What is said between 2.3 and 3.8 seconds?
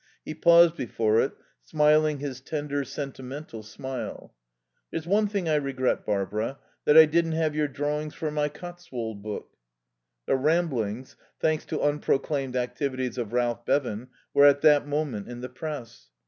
tender, sentimental